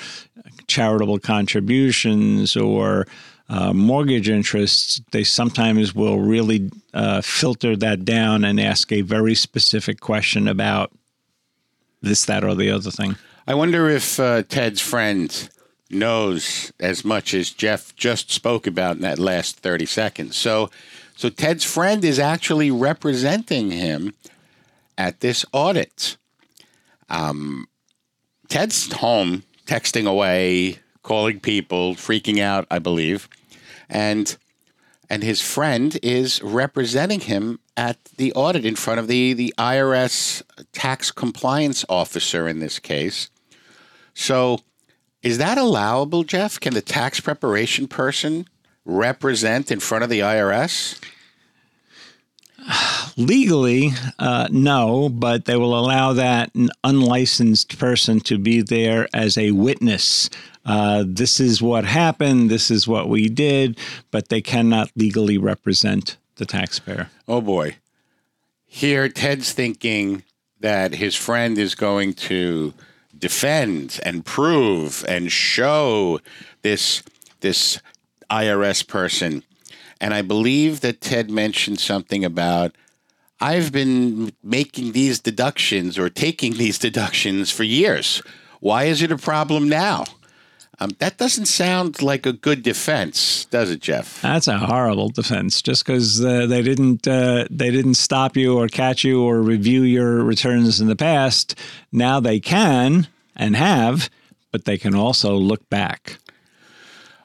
charitable 0.66 1.18
contributions 1.18 2.56
or 2.56 3.06
uh, 3.50 3.74
mortgage 3.74 4.30
interests, 4.30 5.02
they 5.10 5.24
sometimes 5.24 5.94
will 5.94 6.20
really 6.20 6.70
uh, 6.94 7.20
filter 7.20 7.76
that 7.76 8.06
down 8.06 8.44
and 8.44 8.58
ask 8.58 8.90
a 8.92 9.02
very 9.02 9.34
specific 9.34 10.00
question 10.00 10.48
about 10.48 10.90
this, 12.00 12.24
that, 12.24 12.44
or 12.44 12.54
the 12.54 12.70
other 12.70 12.90
thing. 12.90 13.16
I 13.46 13.54
wonder 13.54 13.90
if 13.90 14.18
uh, 14.18 14.42
Ted's 14.44 14.80
friend 14.80 15.50
knows 15.92 16.72
as 16.80 17.04
much 17.04 17.34
as 17.34 17.50
Jeff 17.50 17.94
just 17.96 18.30
spoke 18.30 18.66
about 18.66 18.96
in 18.96 19.02
that 19.02 19.18
last 19.18 19.58
30 19.58 19.86
seconds. 19.86 20.36
So, 20.36 20.70
so 21.16 21.28
Ted's 21.28 21.64
friend 21.64 22.04
is 22.04 22.18
actually 22.18 22.70
representing 22.70 23.70
him 23.70 24.14
at 24.96 25.20
this 25.20 25.44
audit. 25.52 26.16
Um, 27.08 27.68
Ted's 28.48 28.92
home, 28.92 29.44
texting 29.66 30.08
away, 30.08 30.78
calling 31.02 31.40
people, 31.40 31.94
freaking 31.94 32.40
out, 32.40 32.66
I 32.70 32.78
believe 32.78 33.28
and 33.92 34.36
and 35.10 35.22
his 35.22 35.42
friend 35.42 35.98
is 36.02 36.42
representing 36.42 37.20
him 37.20 37.60
at 37.76 38.02
the 38.16 38.32
audit 38.32 38.64
in 38.64 38.74
front 38.74 38.98
of 38.98 39.06
the 39.06 39.34
the 39.34 39.54
IRS 39.58 40.42
tax 40.72 41.12
compliance 41.12 41.84
officer 41.88 42.48
in 42.48 42.58
this 42.58 42.78
case. 42.78 43.28
So, 44.14 44.60
is 45.22 45.38
that 45.38 45.58
allowable, 45.58 46.24
Jeff? 46.24 46.58
Can 46.58 46.74
the 46.74 46.82
tax 46.82 47.20
preparation 47.20 47.88
person 47.88 48.46
represent 48.84 49.70
in 49.70 49.80
front 49.80 50.04
of 50.04 50.10
the 50.10 50.20
IRS? 50.20 51.00
Legally, 53.16 53.90
uh, 54.18 54.48
no, 54.50 55.08
but 55.08 55.44
they 55.46 55.56
will 55.56 55.78
allow 55.78 56.12
that 56.12 56.50
unlicensed 56.84 57.78
person 57.78 58.20
to 58.20 58.38
be 58.38 58.62
there 58.62 59.08
as 59.12 59.36
a 59.36 59.50
witness 59.50 60.30
uh, 60.64 61.04
this 61.06 61.40
is 61.40 61.60
what 61.60 61.84
happened, 61.84 62.50
this 62.50 62.70
is 62.70 62.86
what 62.86 63.08
we 63.08 63.28
did, 63.28 63.78
but 64.10 64.28
they 64.28 64.40
cannot 64.40 64.90
legally 64.94 65.38
represent 65.38 66.16
the 66.36 66.46
taxpayer. 66.46 67.10
Oh 67.26 67.40
boy. 67.40 67.76
Here, 68.64 69.08
Ted's 69.08 69.52
thinking 69.52 70.22
that 70.60 70.94
his 70.94 71.14
friend 71.14 71.58
is 71.58 71.74
going 71.74 72.14
to 72.14 72.72
defend 73.22 74.00
and 74.04 74.26
prove 74.26 75.04
and 75.08 75.32
show 75.32 76.20
this 76.62 77.02
this 77.40 77.80
IRS 78.28 78.86
person. 78.86 79.44
And 80.00 80.12
I 80.12 80.22
believe 80.22 80.80
that 80.80 81.00
Ted 81.00 81.30
mentioned 81.30 81.78
something 81.78 82.24
about 82.24 82.74
I've 83.40 83.72
been 83.72 84.32
making 84.42 84.92
these 84.92 85.20
deductions 85.20 85.98
or 85.98 86.10
taking 86.10 86.54
these 86.54 86.78
deductions 86.78 87.50
for 87.50 87.64
years. 87.64 88.22
Why 88.60 88.84
is 88.84 89.02
it 89.02 89.10
a 89.10 89.16
problem 89.16 89.68
now? 89.68 90.04
Um, 90.80 90.90
that 90.98 91.16
doesn't 91.16 91.46
sound 91.46 92.02
like 92.02 92.26
a 92.26 92.32
good 92.32 92.62
defense, 92.64 93.44
does 93.46 93.70
it, 93.70 93.80
Jeff? 93.80 94.20
That's 94.22 94.48
a 94.48 94.58
horrible 94.58 95.10
defense. 95.10 95.62
Just 95.62 95.86
because 95.86 96.24
uh, 96.24 96.46
they 96.46 96.62
didn't 96.62 97.06
uh, 97.06 97.46
they 97.50 97.70
didn't 97.70 97.94
stop 97.94 98.36
you 98.36 98.58
or 98.58 98.66
catch 98.66 99.04
you 99.04 99.22
or 99.22 99.42
review 99.42 99.82
your 99.82 100.24
returns 100.24 100.80
in 100.80 100.88
the 100.88 100.96
past, 100.96 101.56
now 101.92 102.18
they 102.18 102.40
can 102.40 103.06
and 103.36 103.56
have, 103.56 104.10
but 104.50 104.64
they 104.64 104.78
can 104.78 104.94
also 104.94 105.34
look 105.34 105.68
back. 105.68 106.18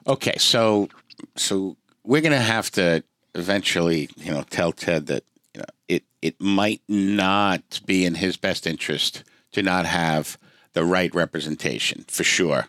Okay, 0.06 0.36
so 0.38 0.88
so 1.36 1.76
we're 2.04 2.22
going 2.22 2.32
to 2.32 2.38
have 2.38 2.70
to 2.72 3.04
eventually, 3.34 4.08
you 4.16 4.32
know, 4.32 4.42
tell 4.48 4.72
Ted 4.72 5.06
that 5.06 5.24
you 5.54 5.60
know 5.60 5.66
it 5.88 6.04
it 6.22 6.40
might 6.40 6.82
not 6.88 7.80
be 7.86 8.04
in 8.04 8.14
his 8.14 8.36
best 8.36 8.66
interest 8.66 9.24
to 9.52 9.62
not 9.62 9.86
have 9.86 10.38
the 10.72 10.84
right 10.84 11.14
representation 11.14 12.04
for 12.08 12.24
sure. 12.24 12.68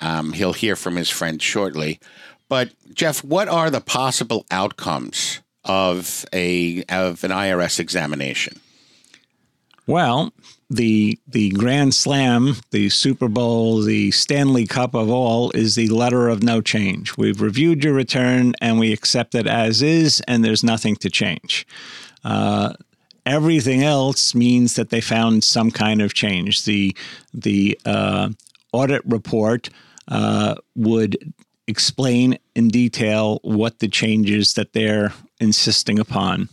Um, 0.00 0.32
he'll 0.32 0.52
hear 0.52 0.76
from 0.76 0.96
his 0.96 1.10
friend 1.10 1.40
shortly. 1.40 2.00
But 2.48 2.70
Jeff, 2.94 3.24
what 3.24 3.48
are 3.48 3.70
the 3.70 3.80
possible 3.80 4.46
outcomes 4.50 5.40
of 5.64 6.24
a 6.32 6.84
of 6.84 7.24
an 7.24 7.30
IRS 7.30 7.80
examination? 7.80 8.60
Well, 9.86 10.32
the 10.68 11.18
the 11.28 11.50
Grand 11.50 11.94
Slam, 11.94 12.56
the 12.70 12.88
Super 12.88 13.28
Bowl, 13.28 13.82
the 13.82 14.10
Stanley 14.10 14.66
Cup 14.66 14.94
of 14.94 15.08
all 15.08 15.50
is 15.52 15.74
the 15.74 15.88
letter 15.88 16.28
of 16.28 16.42
no 16.42 16.60
change. 16.60 17.16
We've 17.16 17.40
reviewed 17.40 17.84
your 17.84 17.94
return 17.94 18.54
and 18.60 18.78
we 18.78 18.92
accept 18.92 19.34
it 19.34 19.46
as 19.46 19.82
is, 19.82 20.20
and 20.26 20.44
there's 20.44 20.64
nothing 20.64 20.96
to 20.96 21.10
change. 21.10 21.66
Uh, 22.24 22.72
everything 23.24 23.82
else 23.82 24.34
means 24.34 24.74
that 24.74 24.90
they 24.90 25.00
found 25.00 25.44
some 25.44 25.70
kind 25.70 26.02
of 26.02 26.14
change. 26.14 26.64
The 26.64 26.96
the 27.32 27.78
uh, 27.84 28.30
audit 28.72 29.02
report 29.06 29.70
uh, 30.08 30.56
would 30.74 31.32
explain 31.68 32.38
in 32.54 32.68
detail 32.68 33.40
what 33.42 33.78
the 33.78 33.88
changes 33.88 34.54
that 34.54 34.72
they're 34.72 35.12
insisting 35.40 35.98
upon. 35.98 36.48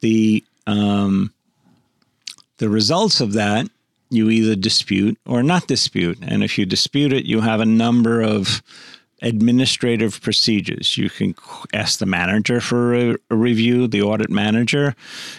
The 0.00 0.44
um, 0.66 1.32
the 2.58 2.68
results 2.68 3.20
of 3.20 3.32
that 3.32 3.68
you 4.10 4.30
either 4.30 4.54
dispute 4.54 5.18
or 5.26 5.42
not 5.42 5.66
dispute, 5.66 6.18
and 6.22 6.42
if 6.42 6.58
you 6.58 6.64
dispute 6.64 7.12
it, 7.12 7.26
you 7.26 7.40
have 7.40 7.60
a 7.60 7.66
number 7.66 8.22
of 8.22 8.62
administrative 9.20 10.20
procedures. 10.22 10.96
You 10.96 11.10
can 11.10 11.34
ask 11.72 11.98
the 11.98 12.06
manager 12.06 12.60
for 12.60 12.94
a, 12.94 13.16
a, 13.30 13.36
review, 13.36 13.88
the 13.88 14.02
audit 14.02 14.30
manager. 14.30 14.94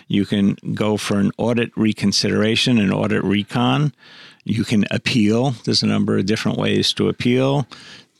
You 0.07 0.25
can 0.25 0.57
go 0.73 0.97
for 0.97 1.17
an 1.17 1.31
audit 1.37 1.71
reconsideration, 1.77 2.77
an 2.77 2.91
audit 2.91 3.23
recon. 3.23 3.93
You 4.43 4.65
can 4.65 4.85
appeal. 4.91 5.51
There's 5.63 5.83
a 5.83 5.87
number 5.87 6.17
of 6.17 6.25
different 6.25 6.57
ways 6.57 6.93
to 6.93 7.07
appeal. 7.07 7.67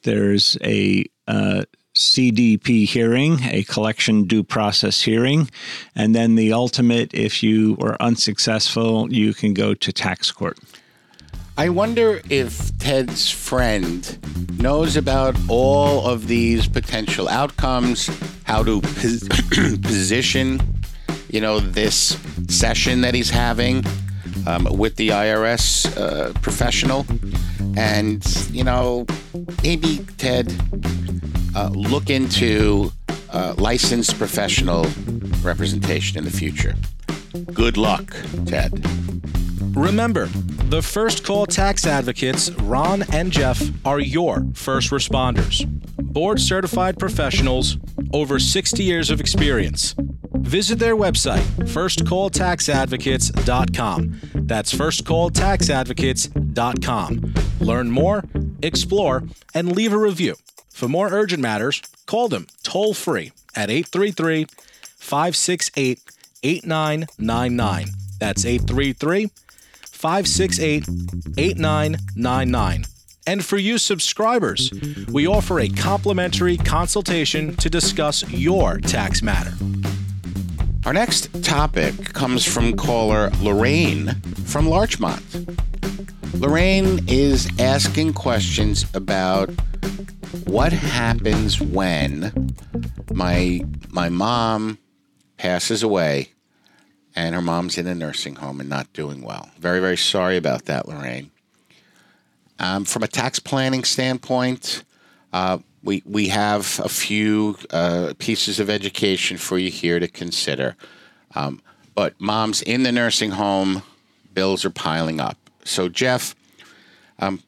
There's 0.03 0.57
a 0.63 1.05
uh, 1.27 1.65
CDP 1.99 2.87
hearing, 2.87 3.43
a 3.43 3.63
collection 3.63 4.23
due 4.23 4.41
process 4.41 5.01
hearing. 5.01 5.49
And 5.95 6.15
then 6.15 6.35
the 6.35 6.53
ultimate, 6.53 7.13
if 7.13 7.43
you 7.43 7.77
are 7.81 7.97
unsuccessful, 7.99 9.11
you 9.11 9.33
can 9.33 9.53
go 9.53 9.73
to 9.73 9.91
tax 9.91 10.31
court. 10.31 10.57
I 11.57 11.67
wonder 11.67 12.21
if 12.29 12.77
Ted's 12.77 13.29
friend 13.29 14.17
knows 14.61 14.95
about 14.95 15.35
all 15.49 16.07
of 16.07 16.27
these 16.27 16.69
potential 16.69 17.27
outcomes, 17.27 18.09
how 18.45 18.63
to 18.63 18.79
pos- 18.79 19.27
position, 19.81 20.61
you 21.29 21.41
know, 21.41 21.59
this 21.59 22.17
session 22.47 23.01
that 23.01 23.13
he's 23.13 23.29
having 23.29 23.83
um, 24.47 24.69
with 24.71 24.95
the 24.95 25.09
IRS 25.09 25.85
uh, 25.97 26.31
professional. 26.39 27.05
And, 27.75 28.25
you 28.51 28.63
know, 28.63 29.05
maybe 29.61 29.97
Ted 30.17 30.47
uh, 31.55 31.69
look 31.69 32.09
into 32.09 32.91
uh, 33.31 33.53
licensed 33.57 34.17
professional 34.17 34.85
representation 35.41 36.17
in 36.17 36.23
the 36.23 36.31
future. 36.31 36.75
Good 37.53 37.77
luck, 37.77 38.15
Ted. 38.45 38.83
Remember, 39.75 40.25
the 40.69 40.81
First 40.81 41.23
Call 41.23 41.45
Tax 41.45 41.85
Advocates, 41.85 42.49
Ron 42.51 43.03
and 43.13 43.31
Jeff, 43.31 43.61
are 43.85 43.99
your 43.99 44.45
first 44.53 44.89
responders. 44.91 45.65
Board 45.97 46.39
certified 46.39 46.97
professionals, 46.97 47.77
over 48.13 48.39
60 48.39 48.81
years 48.83 49.09
of 49.09 49.19
experience. 49.19 49.95
Visit 50.39 50.79
their 50.79 50.95
website, 50.95 51.43
firstcalltaxadvocates.com. 51.67 54.19
That's 54.33 54.73
firstcalltaxadvocates.com. 54.73 57.33
Learn 57.59 57.91
more, 57.91 58.23
explore, 58.63 59.23
and 59.53 59.75
leave 59.75 59.93
a 59.93 59.97
review. 59.97 60.35
For 60.79 60.87
more 60.87 61.09
urgent 61.09 61.41
matters, 61.41 61.81
call 62.05 62.29
them 62.29 62.47
toll 62.63 62.93
free 62.93 63.33
at 63.53 63.69
833 63.69 64.45
568 64.95 65.99
8999. 66.41 67.87
That's 68.17 68.45
833 68.45 69.29
568 69.83 70.87
8999 71.37 72.85
And 73.27 73.43
for 73.43 73.57
you 73.57 73.77
subscribers, 73.77 74.71
we 75.11 75.27
offer 75.27 75.59
a 75.59 75.67
complimentary 75.67 76.55
consultation 76.55 77.57
to 77.57 77.69
discuss 77.69 78.23
your 78.29 78.77
tax 78.77 79.21
matter. 79.21 79.51
Our 80.85 80.93
next 80.93 81.43
topic 81.43 82.13
comes 82.13 82.45
from 82.45 82.77
caller 82.77 83.31
Lorraine 83.41 84.15
from 84.45 84.65
Larchmont. 84.65 85.21
Lorraine 86.33 86.99
is 87.07 87.49
asking 87.59 88.13
questions 88.13 88.85
about 88.93 89.49
what 90.45 90.71
happens 90.71 91.59
when 91.59 92.53
my 93.11 93.61
my 93.89 94.09
mom 94.09 94.77
passes 95.37 95.83
away 95.83 96.29
and 97.15 97.35
her 97.35 97.41
mom's 97.41 97.77
in 97.77 97.87
a 97.87 97.95
nursing 97.95 98.35
home 98.35 98.59
and 98.59 98.69
not 98.69 98.91
doing 98.93 99.21
well. 99.21 99.49
Very 99.59 99.79
very 99.79 99.97
sorry 99.97 100.37
about 100.37 100.65
that, 100.65 100.87
Lorraine. 100.87 101.31
Um, 102.59 102.85
from 102.85 103.03
a 103.03 103.07
tax 103.07 103.39
planning 103.39 103.83
standpoint, 103.83 104.83
uh, 105.33 105.59
we 105.83 106.03
we 106.05 106.27
have 106.27 106.79
a 106.83 106.89
few 106.89 107.57
uh, 107.71 108.13
pieces 108.19 108.59
of 108.59 108.69
education 108.69 109.37
for 109.37 109.57
you 109.57 109.71
here 109.71 109.99
to 109.99 110.07
consider. 110.07 110.75
Um, 111.35 111.61
but 111.95 112.19
mom's 112.19 112.61
in 112.61 112.83
the 112.83 112.91
nursing 112.91 113.31
home, 113.31 113.83
bills 114.33 114.63
are 114.63 114.69
piling 114.69 115.19
up. 115.19 115.48
So 115.69 115.89
Jeff, 115.89 116.35
um, 117.19 117.41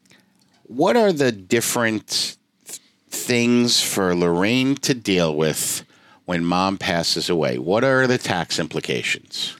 what 0.64 0.96
are 0.96 1.12
the 1.12 1.32
different 1.32 2.36
th- 2.64 2.80
things 3.10 3.82
for 3.82 4.14
Lorraine 4.14 4.76
to 4.76 4.94
deal 4.94 5.34
with 5.36 5.84
when 6.24 6.44
mom 6.44 6.78
passes 6.78 7.28
away? 7.28 7.58
What 7.58 7.84
are 7.84 8.06
the 8.06 8.18
tax 8.18 8.58
implications? 8.58 9.56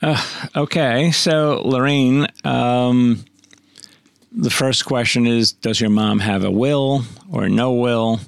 Uh, 0.00 0.24
okay, 0.54 1.10
so 1.10 1.60
Lorraine. 1.64 2.28
Um, 2.44 3.24
the 4.30 4.50
first 4.50 4.84
question 4.84 5.26
is 5.26 5.52
Does 5.52 5.80
your 5.80 5.90
mom 5.90 6.20
have 6.20 6.44
a 6.44 6.50
will 6.50 7.02
or 7.30 7.48
no 7.48 7.72
will? 7.72 8.20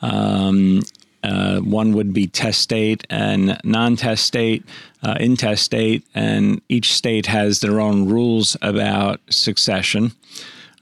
Um, 0.00 0.82
uh, 1.22 1.58
one 1.58 1.92
would 1.94 2.12
be 2.12 2.28
testate 2.28 3.04
and 3.10 3.58
non 3.64 3.96
testate, 3.96 4.62
uh, 5.02 5.16
intestate, 5.18 6.04
and 6.14 6.60
each 6.68 6.92
state 6.92 7.26
has 7.26 7.60
their 7.60 7.80
own 7.80 8.08
rules 8.08 8.56
about 8.62 9.20
succession. 9.28 10.12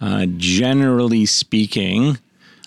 Uh, 0.00 0.26
generally 0.36 1.24
speaking, 1.24 2.18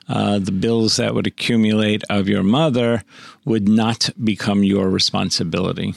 uh, 0.07 0.39
the 0.39 0.51
bills 0.51 0.97
that 0.97 1.13
would 1.13 1.27
accumulate 1.27 2.03
of 2.09 2.27
your 2.27 2.41
mother 2.41 3.03
would 3.45 3.69
not 3.69 4.09
become 4.23 4.63
your 4.63 4.89
responsibility. 4.89 5.93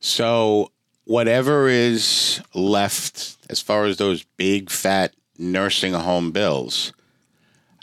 So, 0.00 0.70
whatever 1.04 1.66
is 1.66 2.42
left 2.52 3.38
as 3.48 3.62
far 3.62 3.86
as 3.86 3.96
those 3.96 4.24
big 4.36 4.68
fat 4.68 5.14
nursing 5.38 5.94
home 5.94 6.30
bills 6.30 6.92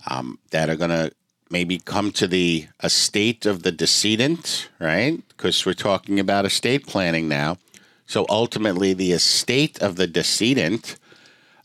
um, 0.08 0.38
that 0.52 0.70
are 0.70 0.76
going 0.76 0.92
to 0.92 1.12
maybe 1.52 1.80
come 1.80 2.12
to 2.14 2.28
the 2.28 2.68
estate 2.84 3.46
of 3.46 3.64
the 3.64 3.72
decedent, 3.72 4.70
right? 4.80 5.22
Because 5.30 5.66
we're 5.66 5.74
talking 5.74 6.20
about 6.20 6.46
estate 6.46 6.88
planning 6.88 7.28
now. 7.28 7.58
So 8.06 8.26
ultimately, 8.30 8.94
the 8.94 9.12
estate 9.12 9.82
of 9.82 9.96
the 9.96 10.08
decedent 10.08 10.98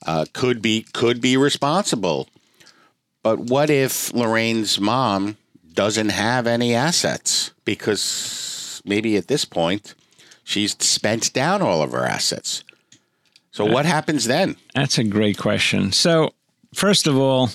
uh, 0.06 0.26
could 0.32 0.62
be 0.62 0.86
could 0.92 1.20
be 1.20 1.36
responsible. 1.36 2.28
But 3.22 3.38
what 3.38 3.70
if 3.70 4.12
Lorraine's 4.14 4.78
mom 4.78 5.36
doesn't 5.76 6.08
have 6.08 6.46
any 6.46 6.74
assets 6.74 7.52
because 7.64 8.82
maybe 8.84 9.16
at 9.16 9.28
this 9.28 9.44
point 9.44 9.94
she's 10.42 10.76
spent 10.82 11.32
down 11.32 11.62
all 11.62 11.82
of 11.82 11.92
her 11.92 12.04
assets. 12.04 12.64
So 13.52 13.64
what 13.64 13.86
happens 13.86 14.24
then? 14.24 14.56
That's 14.74 14.98
a 14.98 15.04
great 15.04 15.38
question. 15.38 15.92
So 15.92 16.34
first 16.74 17.06
of 17.06 17.16
all, 17.16 17.50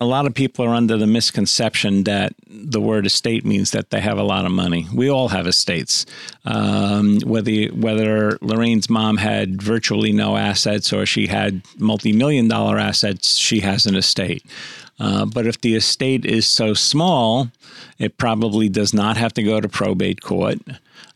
a 0.00 0.06
lot 0.06 0.26
of 0.26 0.34
people 0.34 0.64
are 0.64 0.74
under 0.74 0.96
the 0.96 1.06
misconception 1.06 2.04
that 2.04 2.32
the 2.46 2.80
word 2.80 3.04
estate 3.04 3.44
means 3.44 3.72
that 3.72 3.90
they 3.90 4.00
have 4.00 4.18
a 4.18 4.22
lot 4.22 4.46
of 4.46 4.52
money. 4.52 4.86
We 4.94 5.10
all 5.10 5.28
have 5.28 5.46
estates. 5.46 6.06
Um, 6.44 7.18
whether 7.24 7.66
whether 7.68 8.38
Lorraine's 8.40 8.88
mom 8.88 9.16
had 9.16 9.60
virtually 9.60 10.12
no 10.12 10.36
assets 10.36 10.92
or 10.92 11.04
she 11.04 11.26
had 11.26 11.62
multi-million 11.78 12.46
dollar 12.46 12.78
assets, 12.78 13.36
she 13.36 13.60
has 13.60 13.86
an 13.86 13.96
estate. 13.96 14.44
Uh, 15.00 15.24
but 15.26 15.46
if 15.46 15.60
the 15.60 15.74
estate 15.74 16.24
is 16.24 16.46
so 16.46 16.74
small, 16.74 17.48
it 17.98 18.18
probably 18.18 18.68
does 18.68 18.92
not 18.92 19.16
have 19.16 19.32
to 19.34 19.42
go 19.42 19.60
to 19.60 19.68
probate 19.68 20.20
court. 20.20 20.58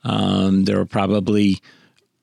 Um, 0.05 0.65
there 0.65 0.81
are 0.81 0.87
probably 0.87 1.61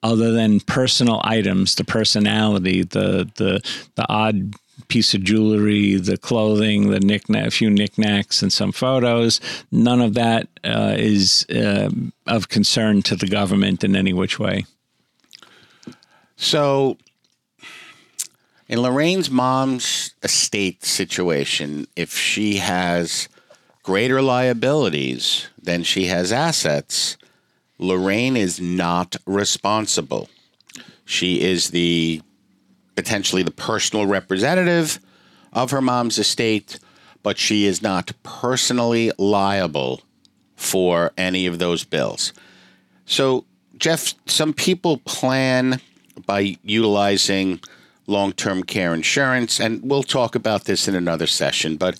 other 0.03 0.31
than 0.31 0.59
personal 0.61 1.21
items, 1.23 1.75
the 1.75 1.83
personalty, 1.83 2.83
the 2.83 3.29
the 3.35 3.61
the 3.95 4.05
odd 4.09 4.55
piece 4.89 5.13
of 5.13 5.23
jewelry, 5.23 5.95
the 5.95 6.17
clothing, 6.17 6.89
the 6.89 6.99
knickknack, 6.99 7.47
a 7.47 7.51
few 7.51 7.69
knickknacks, 7.69 8.41
and 8.41 8.51
some 8.51 8.71
photos. 8.71 9.39
None 9.71 10.01
of 10.01 10.15
that 10.15 10.49
uh, 10.63 10.95
is 10.97 11.45
uh, 11.49 11.89
of 12.27 12.49
concern 12.49 13.01
to 13.03 13.15
the 13.15 13.27
government 13.27 13.83
in 13.83 13.95
any 13.95 14.11
which 14.11 14.37
way. 14.39 14.65
So, 16.35 16.97
in 18.67 18.81
Lorraine's 18.81 19.29
mom's 19.29 20.13
estate 20.23 20.83
situation, 20.83 21.87
if 21.95 22.15
she 22.17 22.57
has 22.57 23.29
greater 23.83 24.21
liabilities 24.21 25.47
than 25.61 25.83
she 25.83 26.05
has 26.05 26.31
assets, 26.31 27.17
Lorraine 27.77 28.37
is 28.37 28.59
not 28.59 29.15
responsible. 29.25 30.29
She 31.05 31.41
is 31.41 31.71
the 31.71 32.21
potentially 32.99 33.43
the 33.43 33.51
personal 33.51 34.05
representative 34.05 34.99
of 35.53 35.71
her 35.71 35.79
mom's 35.79 36.17
estate, 36.17 36.79
but 37.23 37.37
she 37.37 37.65
is 37.65 37.81
not 37.81 38.11
personally 38.23 39.09
liable 39.17 40.01
for 40.57 41.13
any 41.17 41.45
of 41.45 41.59
those 41.59 41.85
bills. 41.85 42.33
So, 43.05 43.45
Jeff, 43.77 44.15
some 44.25 44.51
people 44.51 44.97
plan 44.97 45.79
by 46.25 46.57
utilizing 46.61 47.61
long 48.05 48.33
term 48.33 48.63
care 48.63 48.93
insurance, 48.93 49.61
and 49.61 49.81
we'll 49.81 50.03
talk 50.03 50.35
about 50.35 50.65
this 50.65 50.89
in 50.89 50.93
another 50.93 51.25
session, 51.25 51.77
but 51.77 51.97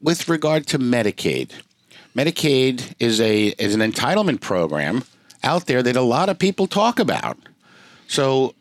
with 0.00 0.28
regard 0.28 0.68
to 0.68 0.78
Medicaid, 0.78 1.50
Medicaid 2.16 2.94
is 3.00 3.20
a 3.20 3.48
is 3.58 3.74
an 3.74 3.80
entitlement 3.80 4.40
program 4.40 5.02
out 5.42 5.66
there 5.66 5.82
that 5.82 5.96
a 5.96 6.02
lot 6.02 6.28
of 6.28 6.38
people 6.38 6.68
talk 6.68 7.00
about. 7.00 7.36
So, 8.06 8.54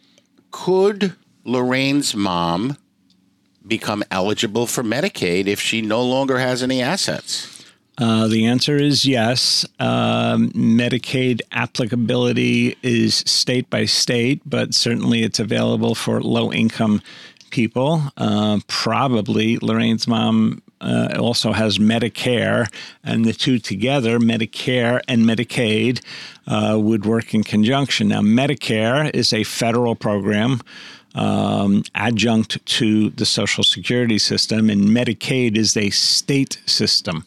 could 0.52 1.16
Lorraine's 1.44 2.16
mom 2.16 2.78
become 3.66 4.04
eligible 4.12 4.68
for 4.68 4.84
Medicaid 4.84 5.48
if 5.48 5.60
she 5.60 5.82
no 5.82 6.04
longer 6.04 6.40
has 6.40 6.62
any 6.62 6.82
assets? 6.82 7.66
Uh, 7.98 8.28
the 8.28 8.46
answer 8.46 8.78
is 8.78 9.06
yes. 9.06 9.66
Um, 9.80 10.50
Medicaid 10.52 11.42
applicability 11.52 12.78
is 12.82 13.16
state 13.16 13.70
by 13.70 13.86
state, 13.86 14.42
but 14.46 14.74
certainly 14.74 15.24
it's 15.24 15.40
available 15.40 15.94
for 15.94 16.22
low 16.22 16.52
income 16.52 17.02
people. 17.52 18.02
Uh, 18.18 18.60
probably 18.68 19.58
Lorraine's 19.58 20.08
mom 20.08 20.64
uh, 20.82 21.16
also 21.20 21.54
has 21.54 21.78
Medicare, 21.78 22.68
and 23.04 23.24
the 23.24 23.34
two 23.34 23.60
together, 23.60 24.20
Medicare 24.20 25.00
and 25.08 25.26
Medicaid, 25.26 26.02
uh, 26.48 26.78
would 26.80 27.06
work 27.06 27.34
in 27.34 27.44
conjunction. 27.44 28.10
Now, 28.10 28.22
Medicare 28.22 29.10
is 29.14 29.32
a 29.34 29.44
federal 29.44 29.96
program. 29.96 30.62
Um, 31.14 31.84
adjunct 31.94 32.66
to 32.66 33.10
the 33.10 33.26
Social 33.26 33.66
Security 33.66 34.18
system, 34.18 34.70
and 34.70 34.82
Medicaid 34.82 35.58
is 35.58 35.76
a 35.76 35.90
state 35.90 36.62
system. 36.66 37.26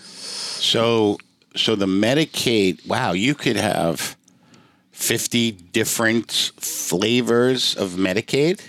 So, 0.00 1.18
so 1.54 1.76
the 1.76 1.84
Medicaid. 1.84 2.86
Wow, 2.86 3.12
you 3.12 3.34
could 3.34 3.56
have 3.56 4.16
fifty 4.92 5.50
different 5.50 6.52
flavors 6.56 7.76
of 7.76 7.98
Medicaid, 7.98 8.62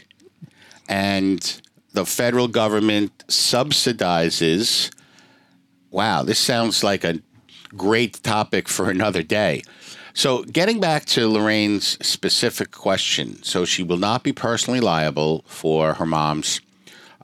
and 0.89 1.61
the 1.93 2.05
federal 2.05 2.47
government 2.47 3.25
subsidizes. 3.27 4.91
Wow, 5.91 6.23
this 6.23 6.39
sounds 6.39 6.83
like 6.83 7.03
a 7.03 7.19
great 7.77 8.21
topic 8.23 8.67
for 8.67 8.89
another 8.89 9.23
day. 9.23 9.61
So, 10.15 10.43
getting 10.43 10.79
back 10.79 11.05
to 11.05 11.27
Lorraine's 11.27 11.97
specific 12.05 12.69
question, 12.71 13.41
so 13.41 13.65
she 13.65 13.81
will 13.81 13.97
not 13.97 14.23
be 14.23 14.31
personally 14.31 14.79
liable 14.79 15.43
for 15.47 15.95
her 15.95 16.05
mom's 16.05 16.61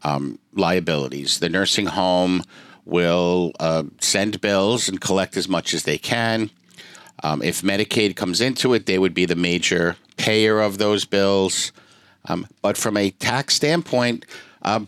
um, 0.04 0.40
liabilities. 0.54 1.40
The 1.40 1.50
nursing 1.50 1.86
home 1.88 2.44
will 2.86 3.52
uh, 3.60 3.84
send 4.02 4.42
bills 4.42 4.90
and 4.90 5.00
collect 5.00 5.38
as 5.38 5.48
much 5.48 5.76
as 5.76 5.84
they 5.84 6.00
can. 6.00 6.50
Um, 7.22 7.44
if 7.44 7.62
Medicaid 7.62 8.16
comes 8.16 8.42
into 8.42 8.74
it, 8.74 8.88
they 8.88 8.98
would 8.98 9.14
be 9.14 9.26
the 9.26 9.36
major 9.36 9.96
payer 10.18 10.60
of 10.60 10.80
those 10.80 11.06
bills. 11.06 11.72
Um, 12.26 12.48
but 12.62 12.76
from 12.76 12.98
a 12.98 13.12
tax 13.12 13.54
standpoint, 13.56 14.26
uh, 14.62 14.82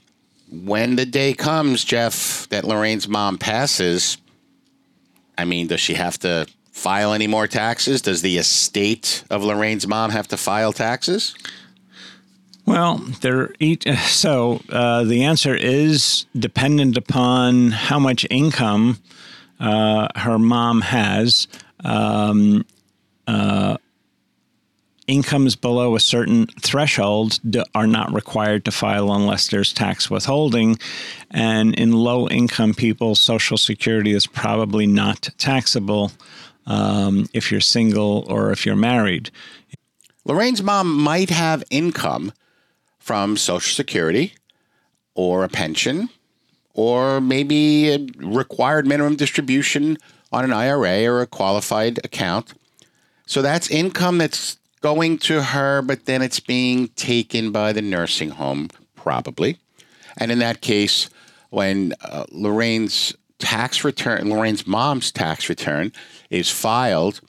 when 0.52 0.96
the 0.96 1.06
day 1.06 1.34
comes, 1.34 1.84
Jeff, 1.84 2.48
that 2.50 2.66
Lorraine's 2.66 3.08
mom 3.08 3.38
passes, 3.38 4.18
I 5.38 5.46
mean, 5.46 5.68
does 5.68 5.80
she 5.80 5.94
have 5.94 6.20
to 6.20 6.46
file 6.72 7.14
any 7.14 7.28
more 7.28 7.48
taxes? 7.48 8.02
Does 8.02 8.22
the 8.22 8.38
estate 8.38 9.24
of 9.30 9.44
Lorraine's 9.44 9.88
mom 9.88 10.12
have 10.12 10.28
to 10.30 10.38
file 10.38 10.74
taxes? 10.74 11.36
Well, 12.66 12.98
they're 13.22 13.54
each, 13.60 13.88
so 14.08 14.62
uh, 14.70 15.04
the 15.04 15.24
answer 15.24 15.56
is 15.56 16.26
dependent 16.38 16.98
upon 16.98 17.72
how 17.72 18.00
much 18.00 18.26
income 18.30 19.00
uh, 19.60 20.08
her 20.16 20.38
mom 20.38 20.82
has. 20.82 21.48
Um, 21.84 22.66
uh, 23.28 23.78
incomes 25.12 25.56
below 25.56 25.96
a 25.96 26.00
certain 26.00 26.48
threshold 26.62 27.40
are 27.76 27.88
not 27.88 28.14
required 28.14 28.64
to 28.66 28.72
file 28.72 29.12
unless 29.12 29.48
there's 29.48 29.74
tax 29.74 30.10
withholding. 30.10 30.78
And 31.30 31.76
in 31.76 31.92
low 31.92 32.30
income 32.30 32.74
people, 32.74 33.16
Social 33.16 33.58
Security 33.58 34.14
is 34.14 34.26
probably 34.26 34.88
not 34.88 35.30
taxable 35.38 36.14
um, 36.66 37.28
if 37.34 37.52
you're 37.52 37.62
single 37.62 38.26
or 38.30 38.52
if 38.52 38.66
you're 38.66 38.76
married. 38.76 39.30
Lorraine's 40.24 40.64
mom 40.64 40.96
might 40.96 41.30
have 41.30 41.64
income 41.70 42.32
from 43.00 43.36
Social 43.36 43.76
Security 43.76 44.34
or 45.14 45.44
a 45.44 45.50
pension 45.50 46.10
or 46.74 47.20
maybe 47.20 47.90
a 47.90 48.08
required 48.18 48.88
minimum 48.88 49.18
distribution 49.18 49.98
on 50.32 50.46
an 50.46 50.54
IRA 50.54 51.06
or 51.06 51.22
a 51.22 51.28
qualified 51.28 52.00
account. 52.06 52.54
So 53.26 53.42
that's 53.42 53.70
income 53.70 54.18
that's 54.20 54.58
going 54.82 55.18
to 55.20 55.42
her, 55.42 55.82
but 55.82 56.06
then 56.06 56.22
it's 56.22 56.40
being 56.40 56.90
taken 56.90 57.52
by 57.52 57.72
the 57.72 57.82
nursing 57.82 58.32
home, 58.32 58.70
probably. 58.96 59.58
And 60.18 60.32
in 60.32 60.40
that 60.40 60.62
case, 60.62 61.10
when 61.50 61.94
uh, 62.02 62.26
Lorraine's 62.32 63.16
tax 63.40 63.84
return, 63.84 64.30
Lorraine's 64.30 64.68
mom's 64.68 65.12
tax 65.12 65.50
return 65.50 65.92
is 66.30 66.50
filed 66.50 67.22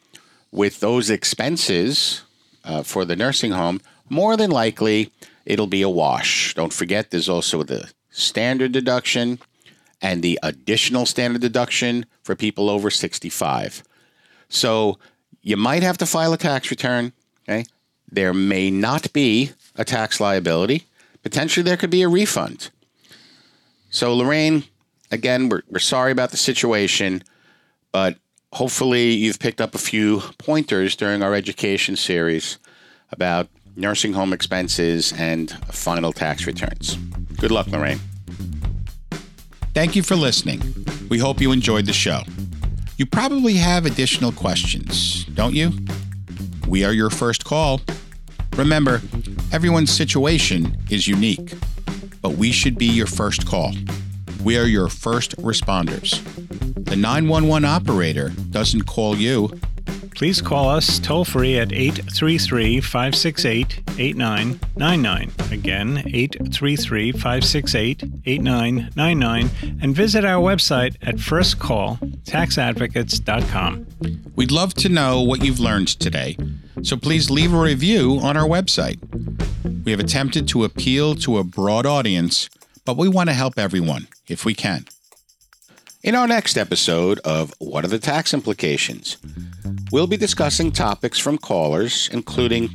with 0.50 0.80
those 0.80 1.10
expenses 1.10 2.22
uh, 2.64 2.82
for 2.82 3.04
the 3.04 3.16
nursing 3.16 3.52
home, 3.52 3.80
more 4.08 4.36
than 4.36 4.50
likely 4.50 5.10
it'll 5.46 5.66
be 5.66 5.82
a 5.82 5.88
wash. 5.88 6.54
Don't 6.54 6.72
forget, 6.72 7.10
there's 7.10 7.28
also 7.28 7.62
the 7.62 7.90
standard 8.10 8.72
deduction 8.72 9.38
and 10.00 10.22
the 10.22 10.38
additional 10.42 11.06
standard 11.06 11.40
deduction 11.40 12.06
for 12.22 12.36
people 12.36 12.68
over 12.68 12.90
65. 12.90 13.82
So 14.48 14.98
you 15.40 15.56
might 15.56 15.82
have 15.82 15.98
to 15.98 16.06
file 16.06 16.32
a 16.32 16.38
tax 16.38 16.70
return. 16.70 17.12
Okay. 17.48 17.64
There 18.10 18.34
may 18.34 18.70
not 18.70 19.12
be 19.12 19.52
a 19.76 19.84
tax 19.84 20.20
liability. 20.20 20.84
Potentially, 21.22 21.64
there 21.64 21.76
could 21.76 21.90
be 21.90 22.02
a 22.02 22.08
refund. 22.08 22.70
So, 23.90 24.14
Lorraine, 24.14 24.64
again, 25.10 25.48
we're, 25.48 25.62
we're 25.68 25.78
sorry 25.78 26.12
about 26.12 26.30
the 26.30 26.36
situation, 26.36 27.22
but 27.90 28.16
hopefully, 28.52 29.12
you've 29.12 29.38
picked 29.38 29.60
up 29.60 29.74
a 29.74 29.78
few 29.78 30.20
pointers 30.38 30.96
during 30.96 31.22
our 31.22 31.34
education 31.34 31.96
series 31.96 32.58
about 33.10 33.48
nursing 33.76 34.12
home 34.12 34.32
expenses 34.32 35.12
and 35.16 35.50
final 35.72 36.12
tax 36.12 36.46
returns. 36.46 36.96
Good 37.38 37.50
luck, 37.50 37.66
Lorraine. 37.68 38.00
Thank 39.74 39.96
you 39.96 40.02
for 40.02 40.16
listening. 40.16 40.60
We 41.08 41.18
hope 41.18 41.40
you 41.40 41.52
enjoyed 41.52 41.86
the 41.86 41.92
show. 41.94 42.22
You 42.98 43.06
probably 43.06 43.54
have 43.54 43.86
additional 43.86 44.32
questions, 44.32 45.24
don't 45.24 45.54
you? 45.54 45.72
We 46.66 46.84
are 46.84 46.92
your 46.92 47.10
first 47.10 47.44
call. 47.44 47.80
Remember, 48.56 49.00
everyone's 49.52 49.90
situation 49.90 50.76
is 50.90 51.08
unique, 51.08 51.54
but 52.20 52.32
we 52.32 52.52
should 52.52 52.78
be 52.78 52.86
your 52.86 53.06
first 53.06 53.46
call. 53.46 53.72
We 54.42 54.58
are 54.58 54.64
your 54.64 54.88
first 54.88 55.36
responders. 55.36 56.22
The 56.84 56.96
911 56.96 57.64
operator 57.64 58.30
doesn't 58.50 58.82
call 58.82 59.16
you, 59.16 59.50
please 60.14 60.40
call 60.40 60.68
us 60.68 60.98
toll 60.98 61.24
free 61.24 61.58
at 61.58 61.72
833 61.72 62.80
568 62.80 63.82
8999. 63.98 65.32
Again, 65.50 66.02
833 66.06 67.12
568 67.12 68.02
8999. 68.26 69.50
And 69.82 69.94
visit 69.94 70.24
our 70.24 70.40
website 70.40 70.96
at 71.02 71.16
firstcalltaxadvocates.com. 72.32 73.86
We'd 74.34 74.50
love 74.50 74.74
to 74.74 74.88
know 74.88 75.20
what 75.20 75.44
you've 75.44 75.60
learned 75.60 75.88
today, 75.88 76.36
so 76.82 76.96
please 76.96 77.30
leave 77.30 77.52
a 77.52 77.60
review 77.60 78.18
on 78.22 78.36
our 78.36 78.48
website. 78.48 78.98
We 79.84 79.90
have 79.92 80.00
attempted 80.00 80.48
to 80.48 80.64
appeal 80.64 81.14
to 81.16 81.38
a 81.38 81.44
broad 81.44 81.86
audience, 81.86 82.48
but 82.84 82.96
we 82.96 83.08
want 83.08 83.28
to 83.28 83.34
help 83.34 83.58
everyone 83.58 84.08
if 84.28 84.44
we 84.44 84.54
can. 84.54 84.86
In 86.02 86.14
our 86.14 86.26
next 86.26 86.56
episode 86.56 87.20
of 87.20 87.54
What 87.58 87.84
Are 87.84 87.88
the 87.88 87.98
Tax 87.98 88.34
Implications? 88.34 89.18
We'll 89.92 90.06
be 90.06 90.16
discussing 90.16 90.72
topics 90.72 91.18
from 91.18 91.38
callers, 91.38 92.08
including 92.12 92.70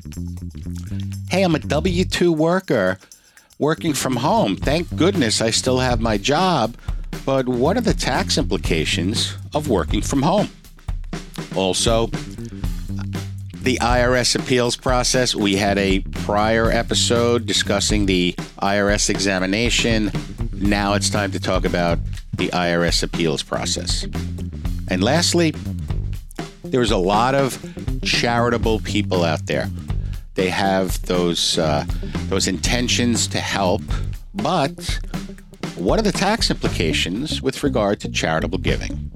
Hey, 1.30 1.44
I'm 1.44 1.56
a 1.56 1.60
W 1.60 2.06
2 2.06 2.32
worker 2.32 3.00
working 3.60 3.94
from 3.94 4.18
home. 4.18 4.56
Thank 4.56 4.96
goodness 4.96 5.42
I 5.42 5.50
still 5.50 5.80
have 5.80 6.00
my 6.00 6.18
job, 6.18 6.78
but 7.28 7.46
what 7.50 7.76
are 7.76 7.82
the 7.82 7.94
tax 7.94 8.38
implications 8.38 9.36
of 9.54 9.68
working 9.68 10.02
from 10.02 10.22
home? 10.22 10.48
Also, 11.58 12.08
the 13.64 13.78
IRS 13.82 14.40
appeals 14.40 14.78
process. 14.78 15.36
We 15.36 15.58
had 15.58 15.78
a 15.78 16.00
prior 16.24 16.72
episode 16.72 17.46
discussing 17.46 18.06
the 18.06 18.34
IRS 18.62 19.10
examination. 19.10 20.10
Now 20.54 20.94
it's 20.94 21.10
time 21.10 21.34
to 21.34 21.40
talk 21.42 21.66
about 21.66 22.00
the 22.38 22.48
IRS 22.48 23.04
appeals 23.04 23.44
process. 23.44 24.08
And 24.88 25.04
lastly, 25.04 25.54
there's 26.64 26.92
a 26.92 26.98
lot 26.98 27.36
of 27.36 27.62
charitable 28.06 28.80
people 28.80 29.26
out 29.26 29.48
there. 29.48 29.70
They 30.36 30.48
have 30.48 31.06
those 31.08 31.58
uh, 31.58 31.84
those 32.30 32.48
intentions 32.48 33.28
to 33.28 33.40
help, 33.40 33.82
but 34.34 35.02
what 35.78 36.00
are 36.00 36.04
the 36.04 36.12
tax 36.12 36.50
implications 36.50 37.42
with 37.42 37.64
regard 37.64 38.00
to 38.00 38.10
charitable 38.10 38.58
giving? 38.58 39.07